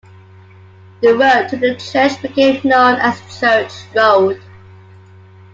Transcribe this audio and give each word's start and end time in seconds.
The 1.03 1.13
road 1.15 1.47
to 1.49 1.57
the 1.57 1.75
church 1.75 2.19
became 2.23 2.59
known 2.63 2.95
as 2.99 3.21
Church 3.39 3.71
Road. 3.95 4.41